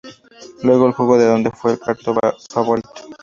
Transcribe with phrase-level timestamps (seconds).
[0.63, 2.15] Luego jugó en el donde fue el cuarto
[2.51, 2.89] favorito.